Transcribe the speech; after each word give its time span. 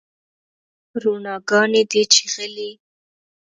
روڼاګاني 1.01 1.81
دي 1.91 2.01
چیښلې 2.13 2.69